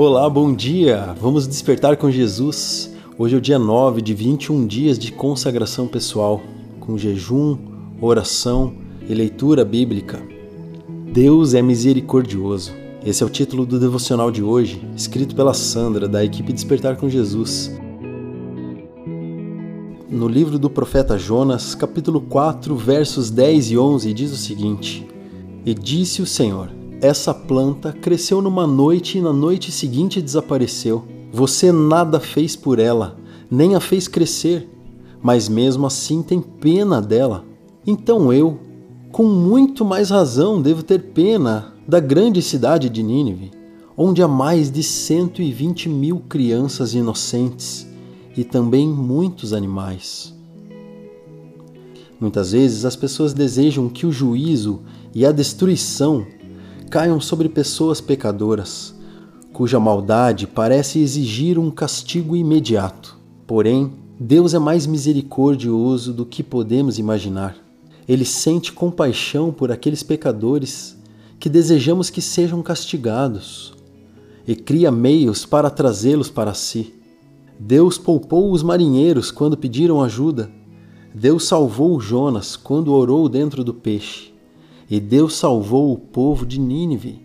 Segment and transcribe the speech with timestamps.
[0.00, 1.12] Olá, bom dia!
[1.20, 2.94] Vamos despertar com Jesus.
[3.18, 6.40] Hoje é o dia 9 de 21 dias de consagração pessoal,
[6.78, 7.58] com jejum,
[8.00, 8.74] oração
[9.08, 10.22] e leitura bíblica.
[11.12, 12.72] Deus é misericordioso.
[13.04, 17.08] Esse é o título do devocional de hoje, escrito pela Sandra, da equipe Despertar com
[17.08, 17.76] Jesus.
[20.08, 25.04] No livro do profeta Jonas, capítulo 4, versos 10 e 11, diz o seguinte:
[25.66, 31.04] E disse o Senhor: essa planta cresceu numa noite e na noite seguinte desapareceu.
[31.32, 33.16] Você nada fez por ela,
[33.48, 34.68] nem a fez crescer,
[35.22, 37.44] mas mesmo assim tem pena dela.
[37.86, 38.58] Então eu,
[39.12, 43.52] com muito mais razão, devo ter pena da grande cidade de Nínive,
[43.96, 47.86] onde há mais de 120 mil crianças inocentes
[48.36, 50.34] e também muitos animais.
[52.20, 54.80] Muitas vezes as pessoas desejam que o juízo
[55.14, 56.26] e a destruição
[56.88, 58.94] caiam sobre pessoas pecadoras,
[59.52, 63.18] cuja maldade parece exigir um castigo imediato.
[63.46, 67.56] Porém, Deus é mais misericordioso do que podemos imaginar.
[68.08, 70.96] Ele sente compaixão por aqueles pecadores
[71.38, 73.74] que desejamos que sejam castigados
[74.46, 76.94] e cria meios para trazê-los para si.
[77.60, 80.50] Deus poupou os marinheiros quando pediram ajuda.
[81.14, 84.32] Deus salvou Jonas quando orou dentro do peixe.
[84.90, 87.20] E Deus salvou o povo de Nínive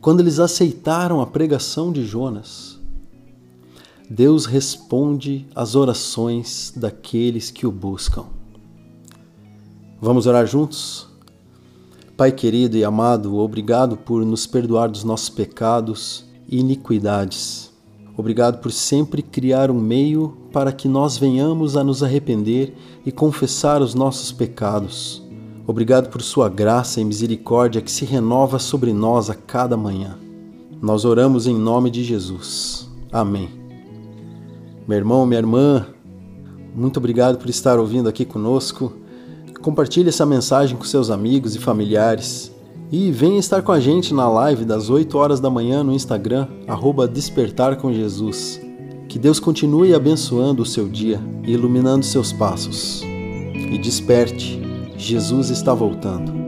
[0.00, 2.78] quando eles aceitaram a pregação de Jonas.
[4.08, 8.24] Deus responde às orações daqueles que o buscam.
[10.00, 11.08] Vamos orar juntos?
[12.16, 17.72] Pai querido e amado, obrigado por nos perdoar dos nossos pecados e iniquidades.
[18.16, 23.82] Obrigado por sempre criar um meio para que nós venhamos a nos arrepender e confessar
[23.82, 25.27] os nossos pecados.
[25.68, 30.16] Obrigado por Sua graça e misericórdia que se renova sobre nós a cada manhã.
[30.80, 32.88] Nós oramos em nome de Jesus.
[33.12, 33.50] Amém.
[34.88, 35.86] Meu irmão, minha irmã,
[36.74, 38.94] muito obrigado por estar ouvindo aqui conosco.
[39.60, 42.50] Compartilhe essa mensagem com seus amigos e familiares.
[42.90, 46.48] E venha estar com a gente na live das 8 horas da manhã no Instagram,
[46.66, 48.58] arroba Despertar com Jesus.
[49.06, 53.02] Que Deus continue abençoando o seu dia e iluminando seus passos.
[53.02, 54.67] E desperte
[54.98, 56.47] Jesus está voltando.